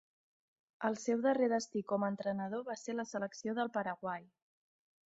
[0.89, 4.29] El seu darrer destí com a entrenador va ser la selecció del Paraguai.